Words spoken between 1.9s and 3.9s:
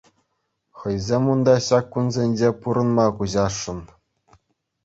кунсенче пурӑнма куҫасшӑн.